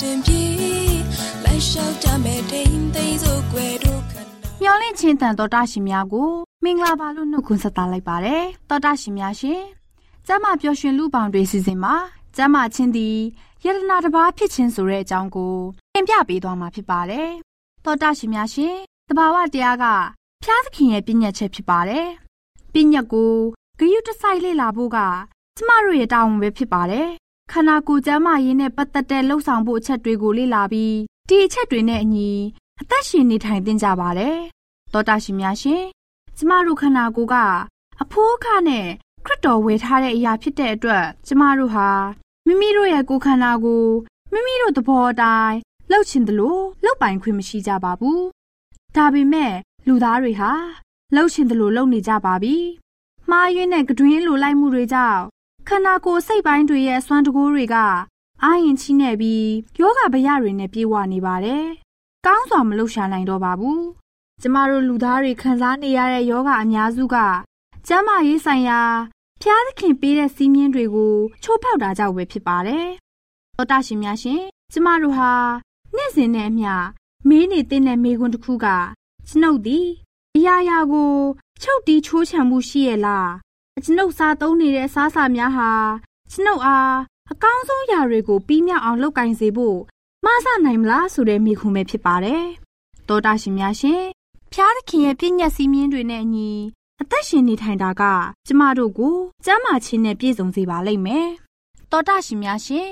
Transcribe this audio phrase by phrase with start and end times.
[0.00, 0.42] ရှင်ပြေ
[1.44, 6.30] လိုက်လျှောက်ကြမဲ့ထိန်သိမ်းစို့ွယ်တို့ခန္ဓာမျောလင့်ချင်းတန်တော်တာရှင်များကို
[6.64, 9.62] မင်္ဂလာပါလို့နှုတ်ခွန်းဆက်သလိုက်ပါတယ်တော်တာရှင်များရှင်
[10.26, 11.94] ကျမပျော်ရွှင်လူပေါင်းတွေစီစဉ်မှာ
[12.36, 13.16] ကျမချင်းသည်
[13.64, 15.54] ယရနာတစ်ပါးဖြစ်ခြင်းဆိုတဲ့အကြောင်းကို
[15.94, 17.28] သင်ပြပေးသွားမှာဖြစ်ပါတယ်
[17.84, 18.74] တော်တာရှင်များရှင်
[19.08, 19.84] တဘာဝတရားက
[20.44, 22.08] ဖျားသခင်ရဲ့ပြည့်ညတ်ချက်ဖြစ်ပါတယ်
[22.72, 23.32] ပြည့်ညတ်ကို
[23.78, 24.98] ဂရုတစိုက်လေ့လာဖို့က
[25.56, 27.08] ကျမတို့ရဲ့တာဝန်ပဲဖြစ်ပါတယ်
[27.52, 30.96] ခန္ဓာကိုယ်ကျန်းမာရေးနဲ့ပတ်သက်တဲ့လှုပ်ဆောင်ဖို့အချက်တွေကိုလေ့လာပြီး
[31.28, 32.30] ဒီအချက်တွေနဲ့အညီ
[32.80, 34.36] အသက်ရှင်နေထိုင်သင့်ကြပါတယ်။
[34.92, 35.84] သောတာရှင်များရှင်
[36.36, 37.36] ကျမတို့ခန္ဓာကိုယ်က
[38.02, 38.86] အဖိုးအခနဲ့
[39.26, 41.88] ခရစ်တော်ဝေထားတဲ့အရာဖြစ်တဲ့အတွက်ကျမတို့ဟာ
[42.46, 43.84] မိမိတို့ရဲ့ကိုယ်ခန္ဓာကို
[44.32, 45.56] မိမိတို့သဘောအတိုင်း
[45.90, 48.20] လှုပ်ချင်တယ်လို့လှုပ်ပိုင်ခွင့်မရှိကြပါဘူး။
[48.96, 49.52] ဒါပေမဲ့
[49.86, 50.52] လူသားတွေဟာ
[51.14, 52.56] လှုပ်ချင်တယ်လို့လှုပ်နေကြပါပြီ။
[53.30, 55.20] မှားယွင်းတဲ့ကတွင်းလိုလိုက်မှုတွေကြောင့်
[55.72, 57.76] ခန္ဓာကိုယ်စိတ်ပိုင်းတွေရဲ့အစွမ်းတကူတွေက
[58.42, 59.50] အာရင်ချိနေပြီး
[59.80, 61.64] ယောဂဗျတွေနဲ့ပြေဝနေပါတယ်။
[62.26, 63.80] ကောင်းစွာမလှုပ်ရှားနိုင်တော့ပါဘူး။
[64.40, 67.16] ကျမတို့လူသားတွေခံစားနေရတဲ့ယောဂအများစုက
[67.86, 68.80] ကျန်းမာရေးဆိုင်ရာ
[69.42, 72.86] ဖျားသခင်ပေးတဲ့စီးမြင်တွေကိုချိုးဖောက်တာကြောင့်ပဲဖြစ်ပါတယ်။
[73.56, 74.42] သောတာရှင်များရှင်
[74.72, 75.32] ကျမတို့ဟာ
[75.96, 76.72] နေ့စဉ်နဲ့အမျှ
[77.28, 78.66] မေးနေတဲ့မေခွန်းတစ်ခုက
[79.28, 79.86] ကျွန်ုပ်သည်
[80.36, 81.12] အရာရာကို
[81.62, 83.30] ချုပ်တီးချိုးချံမှုရှိရဲ့လား
[83.84, 85.70] ကျွန်ုပ်စားသုံးနေတဲ့အစားအစာများဟာ
[86.32, 86.96] ကျွန်ုပ်အား
[87.32, 89.78] အကောင်းဆုံးရာတွေကိုပြီးမြောက်အောင်လုပ်ကင်စေဖို့
[90.24, 92.44] မဆနိုင်မလားဆိုတဲ့မိခွန်းပဲဖြစ်ပါတယ်။
[93.08, 94.02] တောတာရှင်များရှင်
[94.52, 96.50] ဖျားသခင်ရဲ့ပြည့်ညက်စည်းမျဉ်းတွေနဲ့အညီ
[97.00, 98.02] အသက်ရှင်နေထိုင်တာက
[98.46, 101.28] ကျမတို့ကိုကျမ်းမာခြင်းနဲ့ပြည့်စုံစေပါလိမ့်မယ်။
[101.90, 102.88] တောတာရှင်များရှင်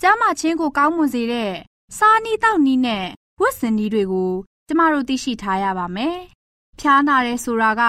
[0.00, 1.52] ကျမ်းမာခြင်းကိုကောင်းမွန်စေတဲ့
[1.98, 3.04] စားနီးတောက်နီးနဲ့
[3.40, 4.32] ဝတ်စင်နီးတွေကို
[4.66, 6.16] ကျမတို့သိရှိထားရပါမယ်။
[6.80, 7.82] ဖျားနာတယ်ဆိုတာက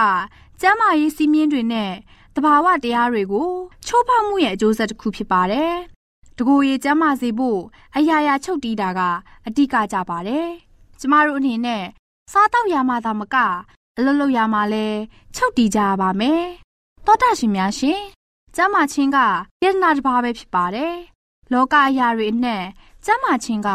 [0.60, 1.92] ကျမ်းမာရေးစည်းမျဉ်းတွေနဲ့
[2.38, 3.50] တဘာဝတရားတွေကို
[3.86, 5.74] ချိုးဖောက်မှုရဲ့အကျိုးဆက်တစ်ခုဖြစ်ပါတယ်။
[6.38, 7.60] တကိုယ်ရေးကျမ်းမာစေဖို့
[7.96, 9.00] အရာရာချုပ်တီးတာက
[9.46, 10.48] အဓိကကြပါတယ်။
[11.00, 11.84] ကျမတို့အနေနဲ့
[12.32, 13.36] စားတော့ရမှသာမက
[13.96, 15.00] အလုပ်လုပ်ရမှလည်း
[15.36, 16.42] ချုပ်တီးကြရပါမယ်။
[17.06, 18.00] သောတာရှင်များရှင်
[18.56, 19.18] ကျမ်းမာခြင်းက
[19.62, 20.94] ယတနာတစ်ပါးပဲဖြစ်ပါတယ်။
[21.52, 22.64] လောကအရာတွေအနက်
[23.04, 23.68] ကျမ်းမာခြင်းက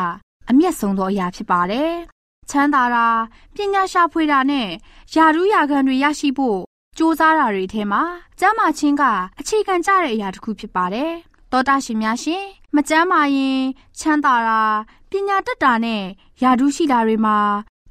[0.50, 1.92] အမျက်ဆုံးသောအရာဖြစ်ပါတယ်။
[2.50, 3.08] ချမ်းသာတာ
[3.56, 4.68] ပညာရှာဖွေတာနဲ့
[5.16, 6.60] ယာရုယာခံတွေရရှိဖို့
[6.98, 8.02] စူးစမ်းတာတွေထဲမှာ
[8.40, 9.04] ကျမ်းမာခြင်းက
[9.40, 11.14] အခြေခံကျတဲ့အရာတစ်ခုဖြစ်ပါတယ်။
[11.52, 12.44] တောတာရှင်များရှင်
[12.76, 13.60] မကြမ်းပါရင်
[14.00, 14.62] ချမ်းသာတာ
[15.10, 16.04] ပညာတတ်တာနဲ့
[16.44, 17.38] ယာဒူးရှိတာတွေမှာ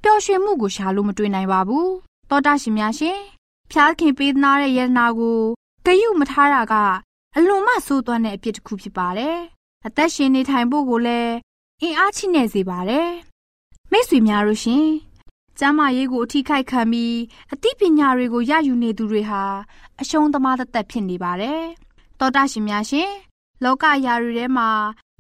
[0.03, 1.93] ပျော်ရွှင်မှုကိုရှာလို့မတွေ့နိုင်ပါဘူး
[2.31, 3.19] တောတာရှင်များရှင်
[3.71, 5.39] ဖျားခင်ပေးသနာတဲ့ယန္နာကို
[5.87, 6.75] ဂယုမထားတာက
[7.37, 9.39] အလွန်မှဆိုးသွမ်းတဲ့အဖြစ်တစ်ခုဖြစ်ပါတယ်
[9.87, 11.35] အသက်ရှင်နေထိုင်ဖို့ကိုလည်း
[11.83, 13.11] အင်အားချိနဲ့စေပါတယ်
[13.91, 14.85] မိတ်ဆွေများတို့ရှင်
[15.59, 17.17] ကျမ်းမာရေးကိုအထိခိုက်ခံပြီး
[17.53, 19.43] အသိပညာတွေကိုရယူနေသူတွေဟာ
[20.01, 21.63] အရှုံးသမားသက်ဖြစ်နေပါတယ်
[22.21, 23.11] တောတာရှင်များရှင်
[23.65, 24.69] လောကအရာတွေထဲမှာ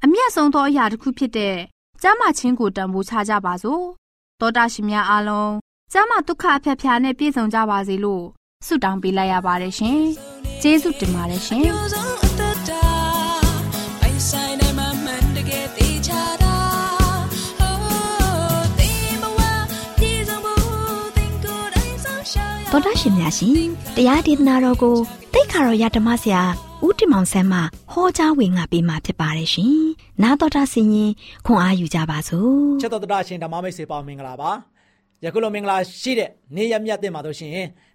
[0.05, 1.57] အမျက်ဆုံးသောအရာတစ်ခုဖြစ်တဲ့
[2.03, 3.85] ကျမ်းမာခြင်းကိုတန်ဖိုးချကြပါစို့
[4.41, 5.53] တောတာရှင်များအားလုံး
[5.93, 8.25] ကျမ်းမာဒုက္ခအဖျက်ဖျားနဲ့ပြည့်စုံကြပါစေလို့
[8.67, 10.01] ဆုတောင်းပေးလိုက်ရပါတယ်ရှင်
[10.63, 11.63] ကျေးဇူးတင်ပါတယ်ရှင်
[22.75, 24.97] တော်တာရှင်များရှင်တရားဒေသနာတော်ကို
[25.35, 26.43] တိတ်ခါတော်ရဓမ္မဆရာ
[26.85, 27.59] ဦးတင်မောင်ဆန်းမှ
[27.93, 29.77] ဟောကြားဝင်ငါပေးมาဖြစ်ပါတယ်ရှင်။
[30.23, 31.11] နာတော်တာဆင်ရင်
[31.47, 34.51] ခွန်အားယူကြပါစို့။ချက်တော်တာရှင်ဓမ္မမိတ်ဆွေပေါင်းမင်္ဂလာပါ။
[35.25, 37.53] ယခုလိုမင်္ဂလာရှိတဲ့နေ့ရက်မြတ်တဲ့မှာတို့ရှင်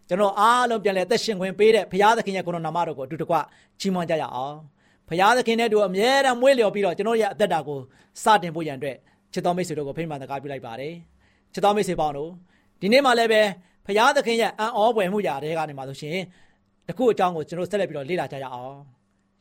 [0.08, 3.36] ကျွန်တော်အားလုံးပြန်လဲသက်ရှင်ခွင့်ပေးတဲ့ဘုရားသခင်ရဲ့ကိုယ်တော်နာမတော်ကိုအတူတကွ
[3.80, 4.56] ချီးမွမ်းကြရအောင်။
[5.08, 7.80] ဘုရားသခင်နဲ့တူအမြဲတမ်းမွေးလျော်ပြီးတော့ကျွန်တော်ရဲ့အသက်တာကို
[8.24, 8.98] စတင်ဖို့ရန်အတွက်
[9.34, 10.94] ချစ်တော်မိတ်ဆွေတို့ကိုဖိမှန်တကားပြုလိုက်ပါတယ်။
[11.54, 12.32] ချစ်တော်မိတ်ဆွေပေါင်းတို့
[12.82, 13.42] ဒီနေ့မှလည်းပဲ
[13.88, 16.18] ဖရာသခင်ရဲ့အံ့ဩပွေမှုရာတွေကနေမှာဆိုရှင်
[16.88, 18.76] တခုအကြောင်းကိုကျွန်တော်ဆက်လက်ပြီးတော့လေ့လာကြရအောင်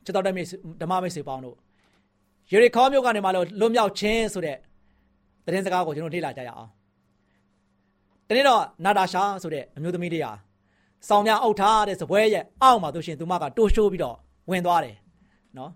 [0.04, 0.42] ချစ်တော်တဲ့မိ
[0.80, 1.56] ဓမ္မမိတ်ဆွေပေါင်းတို့
[2.52, 4.56] ယေရီခေါမြို့ကနေမှလို့လွတ်မြောက်ခြင်းဆိုတဲ့
[5.44, 6.70] သတင်းစကားကိုကျွန်တော်လေ့လာကြရအောင်
[8.28, 10.32] တနေ့တော့နာတာရှာဆိုတဲ့အမျိုးသမီးလေးဟာ
[11.08, 14.16] ဆောင်းများအုပ်ထားတဲ့စပွဲရဲ့အောက်မှာဆိုရှင်သူမကတိုးရှိုးပြီးတော့
[14.50, 14.96] ဝင်သွားတယ်
[15.58, 15.70] နော်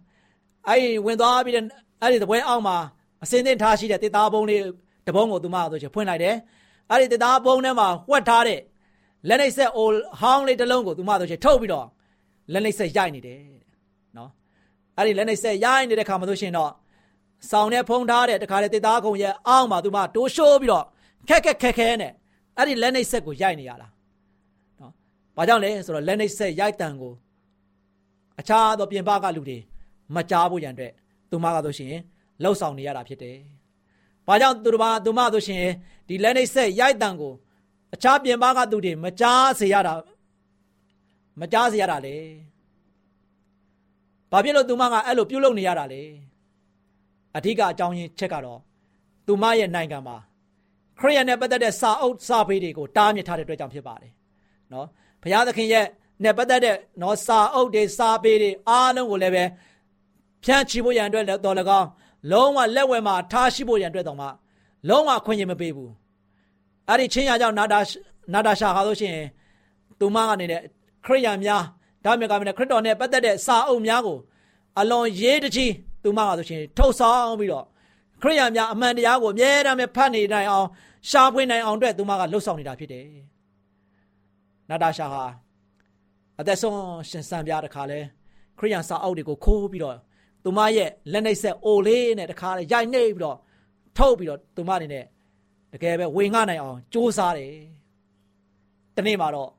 [0.69, 1.64] အဲ့ဒီဝင်သွားပြီးတဲ့
[2.02, 2.76] အဲ့ဒီစပွဲအောက်မှာ
[3.22, 4.62] အစင်းသင်းထားရှိတဲ့တစ်သားပုံးလေး
[5.06, 6.37] တပုံးကိုသူမကဆိုရှင်ဖွင့်လိုက်တယ်
[6.90, 8.60] အဲ့ဒီတသားပုံးထဲမှာဝှက်ထားတဲ့
[9.28, 9.88] လက်နှိပ်ဆက်အို
[10.20, 11.87] ဟောင်းလေးတစ်လုံးကိုသူမတို့ချင်းထုတ်ပြီးတော့
[12.52, 13.40] လက်နှိပ်ဆက်ရိုက်နေတယ်
[14.16, 14.31] နော်
[14.96, 16.70] အဲ့ဒီလက်နှိပ်ဆက်ရိုက်နေတဲ့ခါမှာဆိုရှင်တော့
[17.50, 20.84] ဆောင်းနဲ့ဖုံးထားတဲ့တခါလေတသားကုံရဲ့အောက်မှာသူမတိုးရှိုးပြီးတော့
[21.28, 22.12] ခက်ခက်ခက်ခဲနဲ့
[22.56, 23.88] အဲ့ဒီလက်နှိပ်ဆက်ကိုရိုက်နေရတာ
[24.81, 24.93] နော်
[25.36, 27.12] ဘာကြောင့်လဲဆိုတော့လက်နှိပ်ဆက်ရိုက်တန်ကို
[28.40, 29.58] အခြားသောပြင်ပကလူတွေ
[30.14, 30.93] မကြားဖို့ရန်အတွက်
[31.31, 31.94] သူမကဆိုရှင်
[32.43, 33.36] လှုပ်ဆောင်နေရတာဖြစ်တယ်
[34.31, 35.65] ဘာကြောင့်သူတို့ဘာသူမဆိုရှင်
[36.09, 37.32] ဒီလက်နှိပ်ဆက်ရိုက်တံကို
[37.94, 39.94] အခြားပြင်ပကသူတွေမကြားစေရတာ
[41.41, 42.17] မကြားစေရတာလေ
[44.31, 46.03] ဘာဖြစ်လို့သူမကအဲ့လိုပြုတ်လုံနေရတာလဲ
[47.37, 48.61] အဓိကအကြောင်းရင်းချက်ကတော့
[49.27, 50.17] သူမရဲ့နိုင်ငံမှာ
[50.99, 54.12] ခရိယန်နဲ့ပတ်သက်တဲ့စာအုပ်စာပေတွေကိုတားမြစ်ထားတဲ့အတွက်ကြောင့်ဖြစ်ပါတယ်
[54.73, 54.87] နော်
[55.23, 55.87] ဘုရားသခင်ရဲ့
[56.25, 59.44] နဲ့ပတ်သက်တဲ့နော်စာအုပ်တွေစာပေတွေအားလုံးကိုလည်းပဲ
[60.44, 61.88] ဖြန့်ချီဖို့ရန်အတွက်တော်၎င်း
[62.31, 64.26] လုံးဝလက်ဝဲမှာထားရှိဖို့ရန်အတွက်တော့မှ
[64.88, 65.90] လုံးဝခွင့်ရမပေးဘူး
[66.88, 67.81] အဲ့ဒီချင်းရကြောင့်နာတာ
[68.32, 69.26] နာတာရှာဟာလို့ရှိရင်
[70.00, 70.61] သူမကနေနဲ့
[71.05, 71.62] ခရိယန်များ
[72.05, 74.19] ဒါမြကမနဲ့ခရစ်တော်နဲ့ပတ်သက်တဲ့စာအုပ်များကို
[74.81, 75.72] အလွန်ရေးတကြီး
[76.02, 77.64] သူမကဆိုရှင်ထုတ်ဆောင်ပြီးတော့
[78.22, 80.67] ခရိယန်များအမှန်တရားကိုအမြဲတမ်းဖတ်နေနိုင်အောင်
[81.11, 83.05] ရှားဖွေနိုင်အောင်အတွက်သူမကလှုပ်ဆောင်နေတာဖြစ်တယ်
[84.70, 85.25] နာတာရှာဟာ
[86.40, 86.78] အသက်ဆုံး
[87.08, 87.99] ရှင်စံပြားတခါလဲ
[88.58, 89.96] ခရိယန်စာအုပ်တွေကိုခိုးပြီးတော့
[90.44, 93.37] သူမရဲ့လက်နှိပ်ဆက်အိုလေးနဲ့တခါလေရိုက်နှိပ်ပြီးတော့
[93.96, 95.04] ထုတ်ပြီးတော့သူမအနေနဲ့
[95.72, 97.52] တကယ်ပဲဝေငှနိုင်အောင်စ조사တယ်
[98.96, 99.50] တနေ့မှာတော့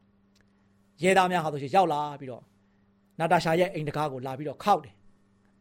[1.03, 2.43] ရဲသားများဟာဆိုရှင်ရောက်လာပြီးတော့
[3.19, 4.95] နာတာရှာရဲ့အိမ်တကားကိုလာပြီးတော့ခောက်တယ်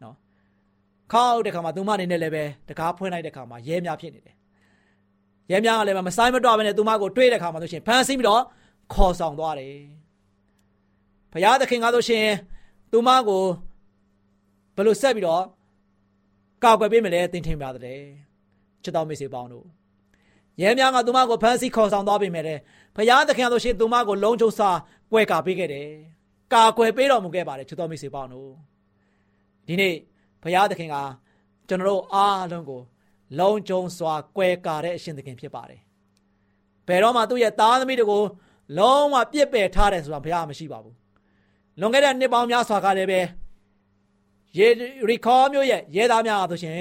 [0.03, 0.15] နော်
[1.13, 4.37] ခောက်တဲ့ခါမှာသူမအနေနဲ့လည်းပဲတကားဖွင့်လိုက်တဲ့ခါမှာရဲများဖြစ်နေတယ်
[5.51, 8.43] ရဲများကလည်းမဆိုင်မတော့ဘဲနဲ့သူမကိုတွေးတဲ့ခါမှာဆိုရှင်ဖမ်းဆီးပြီးတော့
[8.95, 9.75] ခေါ်ဆောင်သွားတယ်
[11.33, 12.27] ဘုရားသခင်ကဆိုရှင်
[12.93, 13.43] သူမကို
[14.77, 15.45] ဘယ်လိုဆက်ပြီးတော့
[16.63, 18.03] ကောက်ွယ်ပေးမလဲသင်ထင်ပါတယ်
[18.83, 19.67] ချစ်တော်မိတ်ဆွေပေါင်းတို့
[20.63, 22.45] ရဲများကသူမကိုဖမ်းဆီးခေါ်ဆောင်သွားပေမဲ့
[22.97, 24.71] ဘုရားသခင်တို့ရှင်သူမကိုလုံးချုံစာ
[25.13, 25.89] ကွဲကာပေးခဲ့တယ်
[26.53, 28.51] ကာကွယ်ပေးတော်မူခဲ့ပါတယ်ချစ်တော်မိတ်ဆွေပေါင်းတို့
[29.67, 29.95] ဒီနေ့
[30.43, 30.97] ဘုရားသခင်က
[31.69, 32.81] ကျွန်တော်တို့အားလုံးကို
[33.39, 35.81] လုံးကျုံစွာကွဲကာတဲ့အရှင်သခင်ဖြစ်ပါတယ်
[36.87, 38.23] ဘယ်တော့မှသူ့ရဲ့သားသမီးတွေကို
[38.79, 40.97] လုံးဝပြစ်ပယ်ထားတယ်ဆိုတာဘုရားမရှိပါဘူး
[41.81, 43.21] လွန်ခဲ့တဲ့နှစ်ပေါင်းများစွာကလည်းပဲ
[44.59, 44.67] ယေ
[45.09, 46.77] ရီခေါမျိုးရဲ့ရဲသားများဆိုရှင်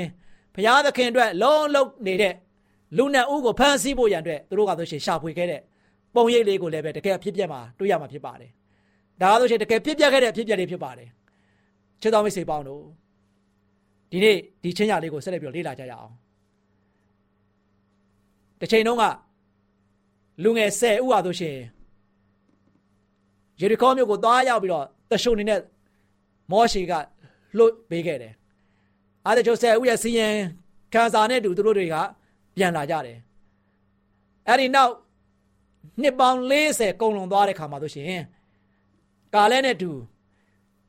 [0.54, 2.34] ဘုရားသခင်အတွက်လုံးလုံးနေတဲ့
[2.98, 5.62] လူနဲ့ဦးကိုဖမ်းဆီးဖို့ရန်အတွက်သူတို့ကဆိုရှင်ရှာဖွေခဲ့တဲ့
[6.16, 8.52] ပုံရိပ်လေးကိုလည်းပဲတကယ်ဖြစ်ပျက်မှာတွေ့ရမှာဖြစ်ပါတယ်။
[9.22, 11.10] ဒါကဆိုရှင်တကယ်ဖြစ်ပျက်ခဲ့တဲ့ဖြစ်ပျက်လေးဖြစ်ပါတယ်။
[12.02, 12.84] ချစ်တော်မိတ်ဆွေပေါင်းတို့
[14.12, 16.12] ဒီနေ့ဒီချင်းရလေးကိုဆက်လက်ပြီးလေ့လာကြရအောင်။
[18.60, 19.04] တစ်ချိန်တုန်းက
[20.44, 21.58] လူငယ်10ဦးဟာဆိုရှင်
[23.62, 25.60] ယေရီခေါမြို့ကိုသွားရောက်ပြီးတော့တရှုံနေနဲ့
[26.52, 26.94] မောရှေက
[27.58, 28.34] လွတ်ပေးခဲ့တယ်။
[29.26, 30.36] အားတချို့10ဦးရဲ့စီရင်
[30.94, 31.96] ခံစာနဲ့တူသူတို့တွေက
[32.56, 33.18] ပြန်လာကြတယ်
[34.48, 34.94] အဲ့ဒီနောက်
[36.02, 38.24] နှစ်ပေါင်း40ကုန်လွန်သွားတဲ့ခါမှာဆိုရှင်
[39.36, 39.92] ကာလဲနဲ့တူ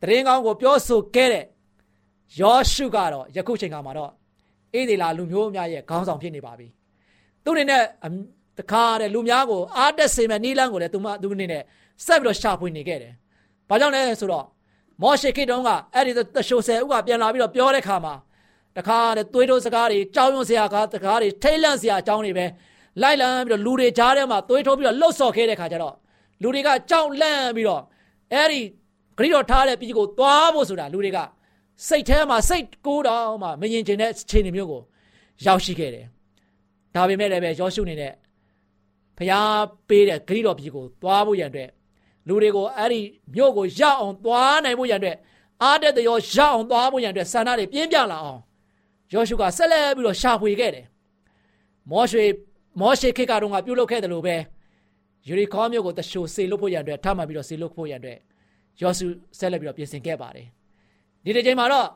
[0.02, 1.44] တရင်ကောင်းကိုပြောဆိုခဲ့တဲ့
[2.40, 4.10] ယောရှုကတော့ယခုချိန်ခါမှာတော့
[4.74, 6.66] အေဒီလာလူမျိုးများရဲ့ခေါင်းဆောင်ဖြစ်နေပါပြီ
[7.44, 7.82] သူအနေနဲ့
[8.58, 11.62] တခါတဲ့လူများကိုအားတက်စေမဲ့နီးလန်းကိုလည်းသူမသူအနေနဲ့
[12.06, 13.12] ဆက်ပြီးတော့ရှာဖွေနေခဲ့တယ်
[13.68, 14.46] ဘာကြောင့်လဲဆိုတော့
[15.02, 18.14] မောရှေခေတုန်းကအဲ့ဒီတရှိုဆယ်ဦးကပြန်လာပြီးတော့ပြောတဲ့ခါမှာ
[18.76, 22.46] တခါတဲ့သွေးတိုးစကားတွေကြောင်းရုံစရာကားစကားတွေထိတ်လန့်စရာအကြောင်းတွေပဲ
[23.02, 25.94] လိုက်လံပြီးတော့လူတွေကြားထဲမှာသွေးထိုးပြီးတော့လှုပ်ဆော်ခဲ့တဲ့ခါကျတော့
[26.42, 27.82] လူတွေကကြောက်လန့်ပြီးတော့
[28.32, 28.60] အဲ့ဒီ
[29.18, 31.18] ဂရိတော်ထားတဲ့ပြည်ကိုသွားဖို့ဆိုတာလူတွေက
[31.88, 34.82] စိတ်ထဲမှာစိတ်ကိုးတော့မှမရင်ကျင်တဲ့အခြေအနေမျိုးကို
[35.46, 36.06] ရောက်ရှိခဲ့တယ်။
[36.94, 38.12] ဒါပေမဲ့လည်းပဲယောရှုအနေနဲ့
[39.18, 41.70] ဖျားပေးတဲ့ဂရိတော်ပြည်ကိုသွားဖို့ရန်အတွက်
[42.28, 43.00] လူတွေကိုအဲ့ဒီ
[43.34, 45.16] မြို့ကိုရောက်အောင်သွားနိုင်ဖို့ရန်အတွက်
[45.62, 48.40] အားတက်တဲ့ရောရောက်အောင်သွားဖို့ရန်အတွက်ဆန္ဒတွေပြင်းပြလာအောင်
[49.12, 50.84] ယောရှုကဆက်လက်ပြီးတော့ရှာဖွေခဲ့တယ်။
[51.90, 52.24] မောရှေ
[52.80, 54.36] မောရှေခေတ်ကတော့ပြုလုပ်ခဲ့တယ်လို့ပဲ
[55.28, 58.18] ယူရီခေါမြို့ကိုတရှိုစေလို့ဖို့ရန်အတွက်ထပ်မံပြီးတော့စေလို့ဖို့ရန်အတွက်
[58.82, 59.06] ယောရှု
[59.38, 60.46] ဆက်လက်ပြီးတော့ပြင်ဆင်ခဲ့ပါတယ်
[61.24, 61.86] ဒီတစ်ချိန်မှာတော့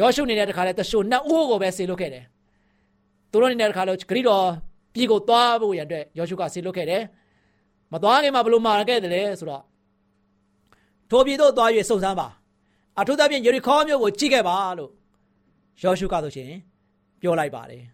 [0.00, 2.24] ယောရှုနေတဲ့တခါလဲတရှိုနှစ်ဦးကိုပဲစေလို့ခဲ့တယ်
[3.30, 4.46] သူတို့နေတဲ့တခါလဲဂရိတော်
[4.94, 7.02] ပြည်ကိုသွားဖို့ရန်အတွက်ယောရှုကစေလို့ခဲ့တယ်
[7.92, 9.64] မသွားခင်မှာဘလို့မာခဲ့တယ်လဲဆိုတော့
[11.10, 12.28] ထိုပြည်သို့သွား၍စုံစမ်းပါ
[13.00, 14.90] အထူးသဖြင့်ယေရီခေါမြို့ကိုကြည့်ခဲ့ပါလို့
[15.82, 16.50] ယောရှုကဆိုရှင်
[17.20, 17.84] ပြောလိုက်ပါတယ်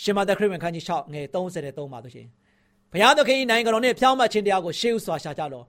[0.00, 2.26] ရှင်မသက်ခရစ်ဝင်ခန်းကြီး6ငယ်33မှာဆိုရှင်
[2.92, 5.62] ဘုရားသခင်၏နိုင်ငံတော်နှင့်ဖြောင်းမှခြင်းတရားကိုရှေးဥစွာရှာကြလော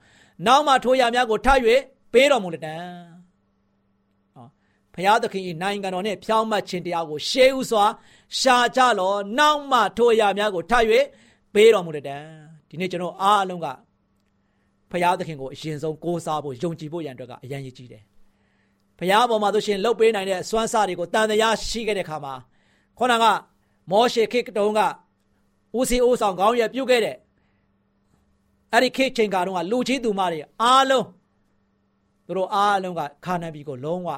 [0.45, 1.59] နောက်မှထိုရာများကိုထပ်၍
[2.13, 2.75] ပေးတော်မူလက်တံ
[4.35, 4.49] နော်
[4.93, 7.85] ဘုရားသခင်၏နိုင်ငံတော်နှင့်ဖြောင်းမှခြင်းတရားကိုရှေးဥစွာ
[8.39, 10.83] ရှာကြလောနောက်မှထိုရာများကိုထပ်၍
[11.53, 12.17] ပေးတော်မူလက်တံ
[12.71, 13.67] ဒီနေ့ကျွန်တော်အားလုံးက
[14.91, 18.03] ဘုရားသခင်ကိုအရင်ဆုံးကိုးစားဖို့ယုံကြည်ဖို့ရန်အတွက်ကအရန်ရည်ကြီးတယ်
[18.99, 22.33] ဘုရားပေါ်မှာဆိုရှင်လှုပ်ပေးနိုင်တဲ့စွမ်းစားတွေကိုတန်တရားရှိခဲ့တဲ့ခါမှာ
[22.97, 23.25] ခေါင်းက
[23.91, 24.81] မောရှေခေတ်တုန်းက
[25.77, 27.15] ဦးစီးဦးဆောင်ခေါင်းရပြုတ်ခဲ့တဲ့
[28.71, 31.05] အဲ့ဒီခေတ်ချိန်ကတော့လူချင်းသူမတွေအားလုံး
[32.25, 34.09] သူတို့အားလုံးကခါနန်ပြည်ကိုလုံးဝ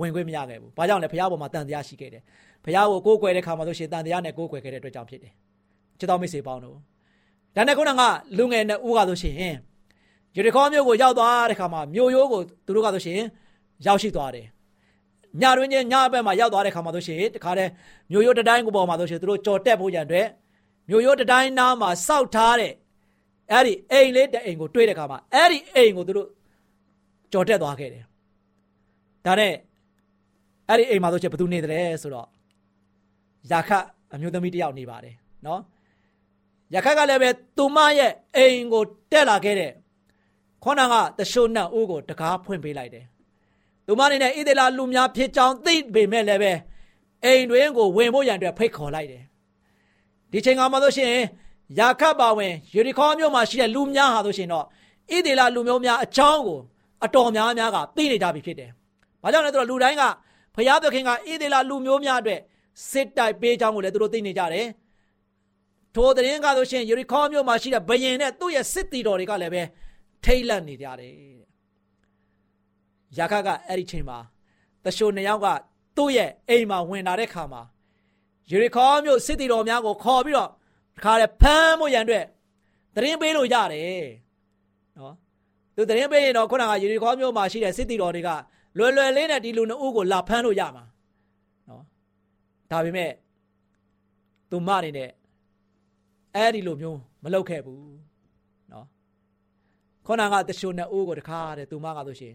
[0.00, 2.22] ဝင်ခွင့်မရခဲ့ဘူး။ဘာကြောင့်လဲဘုရားပေါ်မှာတန်တရားရှိခဲ့တယ်။
[2.64, 5.32] ဘုရားကိုကိုးကွယ်တဲ့ခါမှာဆိုရှင်တန်တရားနဲ့ကိုးကွယ်ခဲ့တဲ့အတွက်ကြောင့်ဖြစ်တယ်။
[5.98, 6.76] ချစ်တော်မိတ်ဆွေပေါင်းတို့
[7.54, 8.02] ဒါနဲ့ခုနက
[8.38, 9.34] လူငယ်နဲ့ဦးကဆိုရှင်
[10.36, 13.20] ယူရီခေါမြို့ကိုရောက်သွားတဲ့ခါမှာမြို့ရိုးကိုသူတို့ကဆိုရှင်
[13.86, 14.46] ရောက်ရှိသွားတယ်။
[15.40, 17.70] ညတွင်ချင်းညဘက်မှာရောက်သွားတဲ့ခါမှာဆိုရှင်တခါတည်း
[18.10, 20.28] မြို့ရိုးတတိုင်းကိုပေါ်မှာဆိုရှင်သူတို့ကြော်တက်ဖို့ရန်အတွက်
[20.88, 22.72] မြို့ရိုးတတိုင်းနားမှာစောက်ထားတဲ့
[23.52, 26.28] အဲ့ဒီအိမ်လေးတအိမ်ကိုတွေးတဲ့ခါမှာအဲ့ဒီအိမ်ကိုသူတို့
[27.32, 28.04] ကြော်တက်သွားခဲ့တယ်
[29.26, 29.52] ဒါနဲ့
[30.68, 32.28] အဲ့ဒီအိမ်မှာဆိုချက်ဘယ်သူနေတယ်ဆိုတော့
[33.50, 33.70] ယာခ
[34.14, 35.14] အမျိုးသမီးတယောက်နေပါတယ်
[35.46, 35.60] နော်
[36.72, 39.70] ယာခကလည်းပဲသူမရဲ့အိမ်ကိုတက်လာခဲ့တဲ့
[40.62, 43.04] ခေါနကတရှုံနတ်ဦးကိုတကားဖွင့်ပေးလိုက်တယ်
[43.86, 46.52] သူမအနေနဲ့ဣသေလလူများဖြစ်ကြောင်းသိပေမဲ့လည်းပဲ
[47.24, 49.22] အိမ်တွင်ကိုဝင်ဖို့ရန်အတွက်ဖိတ်ခေါ်လိုက်တယ်
[50.32, 51.12] ဒီချိန်ကမှဆိုရှင်
[51.78, 54.64] ယာခတ်ပါဝင်ယေရီခေါမြို့မှာရှိတဲ့လူများဟာဆိုရှင်တော့
[55.14, 56.60] ဣသေလလူမျိုးများအချောင်းကို
[57.04, 58.70] အတော်များများကသိနေကြပြီဖြစ်တယ်။
[59.22, 60.02] ဘာကြောင့်လဲဆိုတော့လူတိုင်းက
[60.54, 62.40] ဖျားသခင်ကဣသေလလူမျိုးများအတွက်
[62.90, 64.66] စစ်တိုက်ပေးကြောင်းကိုလည်းသူတို့သိနေကြတယ်။
[65.94, 69.62] ထိုသတင်းကဆိုရှင်ယေရီခေါမြို့မှာရှိတဲ့ဘယင်နဲ့သူ့ရဲ့စစ်တီတော်တွေကလည်းပဲ
[70.24, 71.12] ထိတ်လန့်နေကြတယ်။
[73.18, 74.18] ယာခတ်ကအဲ့ဒီချိန်မှာ
[74.84, 75.46] တရှိုနှစ်ယောက်က
[75.96, 77.62] သူ့ရဲ့အိမ်မှာဝင်လာတဲ့ခါမှာ
[78.50, 80.50] ယေရီခေါမြို့စစ်တီတော်များကိုခေါ်ပြီးတော့
[80.96, 82.26] တခါလေဖမ်းဖို့ရန်အတွက်
[82.94, 84.04] သတင်းပေးလို့ရတယ်
[84.98, 85.14] နော်
[85.76, 88.30] သူသတင်းပေးရင်တော့ခုနကယေရီခေါမြို့မှာရှိတဲ့စစ်တီတော်တွေက
[88.78, 90.84] လွယ်လွယ်လေးနဲ့ဒီလူနှစ်ဦးကိုလာဖမ်းလို့ရမှာ
[91.68, 91.82] နော်
[92.70, 93.12] ဒါပေမဲ့
[94.50, 95.10] သူမအနေနဲ့
[96.36, 97.94] အဲ့ဒီလိုမျိုးမလုပ်ခဲ့ဘူး
[98.72, 98.86] နော်
[100.06, 102.34] ခုနကတချို့နှစ်ဦးကိုတခါတဲ့သူမကဆိုရှင်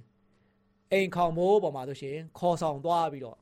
[0.92, 3.38] အိမ်ခေါင်မိုးပေါ်မှာဆိုရှင်ခေါ်ဆောင်သွားပြီးတော့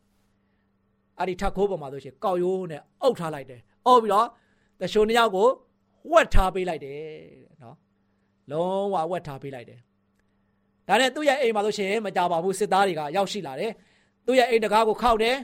[1.17, 4.27] အဲ့ဒီထက်ခိုးပေါ်မှာဆိုရှင်ကောက်ရိုးနဲ့အုပ်ထားလိုက်တယ်။အော်ပြီးတော့
[4.81, 5.47] တရှိုးနှစ်ယောက်ကို
[6.11, 7.01] ဝက်ထားပေးလိုက်တယ်
[7.63, 7.77] နော်
[8.51, 9.79] လုံးဝဝက်ထားပေးလိုက်တယ်
[10.87, 13.71] ဒါနဲ့သူ့ရဲ့အိမ်မှာဆိုရှင်မကြပါဘူးစစ်သားတွေကရောက်ရှိလာတယ်
[14.25, 15.35] သူ့ရဲ့အိမ်တကားကိုခောက်တယ်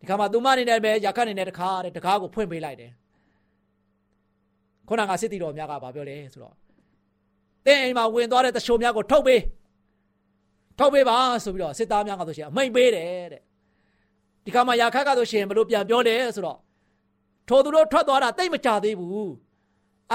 [0.00, 2.92] ဒီခါမှာသူမအနေနဲ့ပဲရခတ်နေတဲ့တကားတဲ့တကားကိုဖွင့်ပေးလိုက်တယ်
[4.88, 6.54] ခုနကစစ်တီတော်များကဗာပြောလဲဆိုတော့
[7.66, 9.42] တင်းအိမ်မှာဝင်သွားတဲ့တရှိုးများကိုထုတ်ပေး
[10.78, 13.42] ထုတ်ပေးပါဆိုပြီးတော့စစ်သားများကဆိုရှင်အမိန်ပေးတယ်တဲ့
[14.44, 16.58] ဒီခါမှာရခတ်ကဆိုရှင်ဘလို့ပြန်ပြောလဲဆိုတော့
[17.48, 19.32] ထိုသူတို့ထွက်သွားတာတိတ်မကြသေးဘူး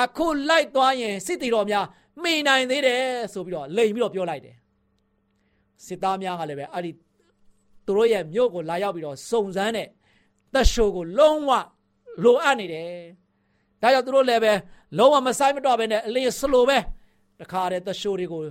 [0.01, 1.85] အခုလိုက်သွားရင်စစ်တီတော်များ
[2.23, 3.01] မိနိုင်သေးတယ်
[3.33, 4.55] ဆိုပြီးတော့လိန်ပြီးတော့ပြောလိုက်တယ်
[5.85, 6.91] စစ်သားများကလည်းပဲအဲ့ဒီ
[7.85, 9.87] သူတို့ရဲ့မြို့ကိုလာရောက်ပြီးတော့စုံစမ်းတဲ့
[10.53, 11.51] သက်ရှိုးကိုလုံးဝ
[12.23, 12.89] လိုအပ်နေတယ်
[13.81, 14.53] ဒါကြောင့်သူတို့လည်းပဲ
[14.97, 16.77] လုံးဝမဆိုင်မတော့ဘဲနဲ့အလင်းစလိုပဲ
[17.39, 18.41] တခါတည်းသက်ရှိုးတွေကို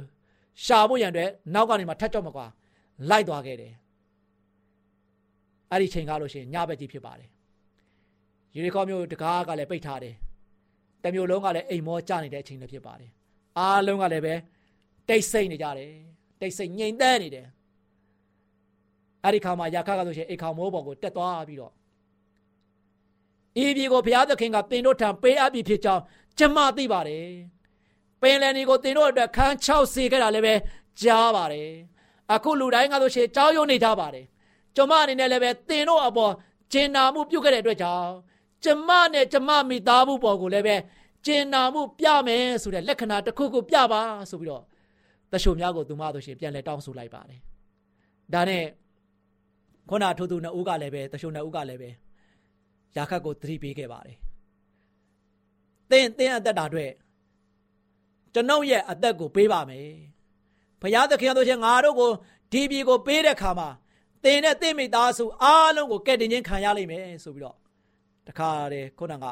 [0.64, 2.46] ရှာဖို့ရန်အတွက်နောက်ကနေမှထပ်ကြောက်မကွာ
[3.10, 3.72] လိုက်သွားခဲ့တယ်
[5.70, 7.28] အဲ့ဒီချိန်ကားလို့ရှိရင်ညဘက်ကြီးဖြစ်ပါတယ်
[8.54, 10.14] ယူနီကောမျိုးတကားကလည်းပိတ်ထားတယ်
[11.04, 13.10] တမျိုးလုံးကလည်းအိမ်မောကျနေတဲ့အချိန်လည်းဖြစ်ပါတယ်
[13.58, 14.34] အားလုံးကလည်းပဲ
[15.08, 15.90] တိတ်ဆိတ်နေကြတယ်
[16.40, 17.46] တိတ်ဆိတ်ငြိမ်သက်နေတယ်
[19.24, 21.72] အဲ့ဒီခါမှာယာခကဆိုရှင်အိမ်ခေါမိုးပေါ်ကိုတက်သွားပြီးတော့
[23.58, 26.02] ဤပြည်ကိုဘုရားသခင်ကတင်တို့ထံပေးအပ်ပြီးဖြစ်ကြောင်း
[26.38, 27.28] ကျမသိပါတယ်
[28.20, 30.54] ပင်လယ်နီကိုတင်တို့အတွက်ခန်း6စီခဲ့တာလည်းပဲ
[31.02, 31.70] ကြားပါတယ်
[32.32, 34.26] အခုလူတိုင်းကဆိုရှင်ကြောက်ရွံ့နေကြပါတယ်
[34.76, 36.32] ကျမအနေနဲ့လည်းပဲတင်တို့အပေါ်
[36.72, 38.10] ကျင်နာမှုပြုတ်ခဲ့တဲ့အတွက်ကြောင့်
[38.64, 40.76] ကျမနဲ့ကျမမိသားစုပေါ်ကိုလည်းပဲ
[41.26, 44.62] ကျင်နာမှုပြမယ်ဆိုတဲ့လက္ခဏာတစ်ခုခုပြပါဆိုပြီးတော့
[45.32, 47.40] တရှုံများကိုသူမဆိုရှင်ပြန်လဲတောင်းဆိုလိုက်ပါတယ်
[48.34, 48.64] ဒါနဲ့
[49.90, 51.90] ခုနထိုးသူနှစ်ဦးကလည်းပဲတရှုံနှစ်ဦးကလည်းပဲ
[52.96, 54.16] ရာခတ်ကိုသတိပေးခဲ့ပါတယ်။
[55.90, 56.92] တင်းတင်းအသက်တာအတွက်
[58.34, 59.88] ကျွန်ုပ်ရဲ့အသက်ကိုပေးပါမယ်။
[60.80, 62.10] ဘုရားသခင်တို့ချင်းငါတို့ကို
[62.52, 63.68] ဒီပြည်ကိုပေးတဲ့ခါမှာ
[64.24, 67.56] တင်းနဲ့တင်းမိသားစုအားလုံးကိုကဲ့တင်ခြင်းခံရလိမ့်မယ်ဆိုပြီးတော့
[68.28, 69.26] တခါတည်းခုနက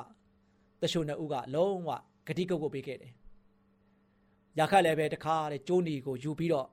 [0.82, 1.90] တရှုံနှစ်ဦးကလုံးဝ
[2.26, 3.12] ဂတိကုတ်ကိုပေးခဲ့တယ်။
[4.58, 6.68] ရာခတ်လည်းပဲတခါတည်းကျိုးနီကိုယူပြီးတော့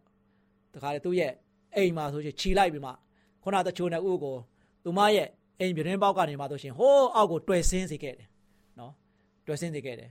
[0.75, 1.33] တခါတည်းသူ့ရဲ့
[1.75, 2.91] အိမ်မှာဆိုချင်ခြီလိုက်ပြီးမှ
[3.43, 4.37] ခုနတချိုနှစ်ဦးကို
[4.83, 8.27] သူမရဲ့ အိမ်ပြတင်းပေါက်ကနေမှဆိုရှင်ဟိုးအောက်ကိုတွယ်ဆင်းစေခဲ့တယ်
[8.79, 8.93] နော်
[9.47, 10.09] တွယ်ဆင်းစေခဲ့တယ်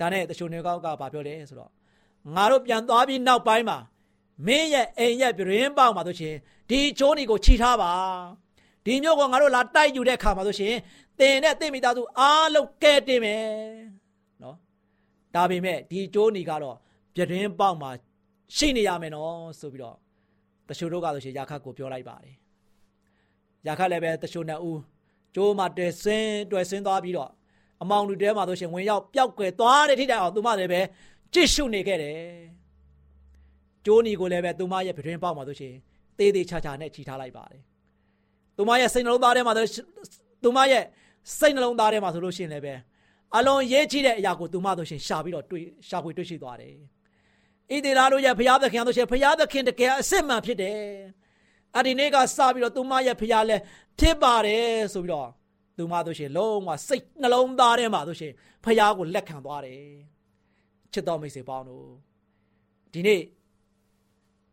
[0.00, 1.70] ဒါနဲ့တချို့နေကောက်ကဘာပြောလဲဆိုတော့
[2.34, 3.78] ငါတို့ပြန်သွားပြီးနောက်ပိုင်းမှာ
[4.46, 6.34] မင်းရဲ့အိမ်ရဲ့ပြတင်းပေါက်မှာဆိုရှင်
[6.70, 7.92] ဒီချိုးနီကိုခြိထားပါ
[8.84, 10.74] ဒီမျိုးကငါတို့လာတိုက်ယူတဲ့ခါမှာဆိုရှင်
[11.18, 13.44] တင်နဲ့တင့်မိသားစုအားလုံးကဲတင်မယ်
[14.42, 14.56] နော်
[15.34, 16.76] ဒါပေမဲ့ဒီချိုးနီကတော့
[17.14, 17.90] ပြတင်းပေါက်မှာ
[18.56, 19.96] ရှိနေရမယ်နော်ဆိုပြီးတော့
[20.68, 22.34] တချို့တို့ကဆိုရှင်ရာခတ်ကိုပြောလိုက်ပါတယ်
[23.66, 24.80] ရာခတ်လည်းပဲတချို့နှစ်ဦး
[25.34, 27.30] ကျိုးမှာတွယ်ဆင်းတွယ်ဆင်းသွားပြီးတော့
[27.82, 30.80] အမောင်လူတဲမှာဆိုရှင်ဝင်ရောက်ပျောက်ကွယ်သွားတဲ့ထိတိုင်အောင်သူမလည်းပဲ
[31.34, 32.16] ကြစ်ရှုနေခဲ့တယ်
[33.86, 35.74] ကျိုးနီကိုလည်းပဲသူမရဲ့ပြတင်းပေါက်မှာဆိုရှင်
[36.18, 37.62] သေးသေးချာချာနဲ့ခြိထားလိုက်ပါတယ်
[38.56, 39.52] သူမရဲ့စိတ်နှလုံးသားထဲမှာ
[40.44, 40.84] သူမရဲ့
[41.38, 42.74] စိတ်နှလုံးသားထဲမှာဆိုလို့ရှိရင်လည်းပဲ
[43.36, 46.72] အလွန်ရေးကြည့်တဲ့အရာကိုသူမဆိုရှင်ရှာပြီးတော့တွေ့ရှာဖွေတွေ့ရှိသွားတယ်
[47.72, 50.78] ဣသေလတို့ရဲ့ဘုရားသခင်တို့ရှင်ဘုရားသခင်တကယ်အစစ်မှန်ဖြစ်တယ်
[51.74, 53.56] အဲ့ဒီနေ့ကစပြီးတော့သူမရဲ့ဖျားလဲ
[53.98, 55.28] ဖြစ်ပါတယ်ဆိုပြီးတော့
[55.76, 58.32] သူမတို့ရှင်လုံးဝစိတ်နှလုံးသားထဲမှာတို့ရှင်
[58.64, 59.82] ဖျားကိုလက်ခံသွားတယ်
[60.92, 61.86] ချစ်တော်မိတ်ဆွေပေါင်းတို့
[62.92, 63.20] ဒီနေ့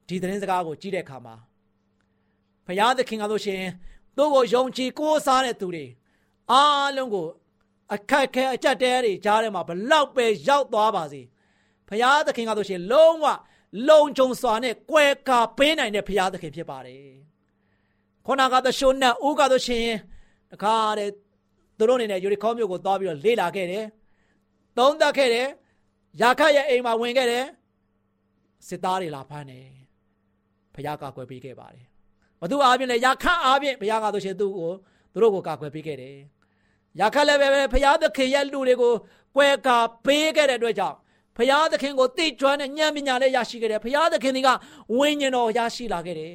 [0.08, 1.36] ဒီသတင်းစကားကိုကြည့်တဲ့အခါမှာ
[2.68, 3.62] ဖျားသခင်ကတို့ရှင်
[4.18, 5.86] သူ့ကိုယုံကြည်ကိုးစားတဲ့သူတွေ
[6.52, 7.26] အားလုံးကို
[7.94, 11.22] အခက်ခဲအကြက်တဲတွေကြားထဲမှာဘလောက်ပဲရောက်သွားပါစေ
[11.90, 13.26] ဖျားသခင်ကတို့ရှင်လုံးဝ
[13.90, 17.04] လုံခြုံစွာနဲ့ကွယ်ကာပေးနိုင်တဲ့ဘုရားသခင်ဖြစ်ပါတယ်
[18.26, 19.88] ခုနကသရှုံနဲ့ဦးကဆိုရှင်
[20.52, 21.10] တခါတဲ့
[21.78, 23.86] သူတို့အနေနဲ့ယူရီခေါမြို့ကိုသွားပြီးတော့လေ့လာခဲ့တယ်
[24.78, 25.48] သုံးသပ်ခဲ့တယ်
[26.22, 27.46] ယာခတ်ရဲ့အိမ်မှာဝင်ခဲ့တယ်
[28.68, 29.68] စစ်သားတွေလာဖမ်းတယ်
[30.74, 31.86] ဘုရားကကွယ်ပေးခဲ့ပါတယ်
[32.42, 34.72] ဘသူအားဖြင့်လဲယာခတ်အားဖြင့်ဘုရားကဆိုရှင်သူ့ကို
[35.14, 36.16] သူတို့ကိုကကွယ်ပေးခဲ့တယ်
[37.00, 38.94] ယာခတ်လည်းပဲဘုရားသခင်ရဲ့လူတွေကို
[39.36, 40.98] ကွယ်ကာပေးခဲ့တဲ့အတွက်ကြောင့်
[41.38, 44.50] ဖရာသခင်ကိုသိကျွမ်းတဲ့ဉာဏ်ပညာလည်းရရှိခဲ့တယ်ဖရာသခင်က
[44.98, 46.34] ဝိညာဉ်တော်ရရှိလာခဲ့တယ်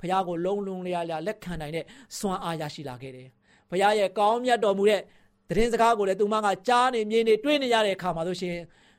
[0.00, 1.84] ဖရာကိုလုံးလုံးလျားလျားလက်ခံနိုင်တဲ့
[2.18, 3.28] စွမ်းအားရရှိလာခဲ့တယ်
[3.70, 5.00] ဖရာရဲ့ကောင်းမြတ်တော်မူတဲ့
[5.48, 8.56] သတင်းစကားကိုလည်းသူမကကြားနေမြင်နေတွေ့နေရတဲ့အခါမှာဆိုရှင်